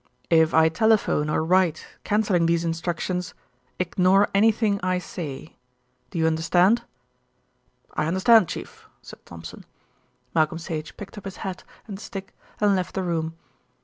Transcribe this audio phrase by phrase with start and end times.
[0.31, 3.35] "If I telephone or write cancelling these instructions,
[3.77, 5.57] ignore anything I say.
[6.09, 6.81] Do you understand?"
[7.93, 9.63] "I understand, Chief," said Thompson.
[10.33, 13.35] Malcolm Sage picked up his hat and stick and left the room.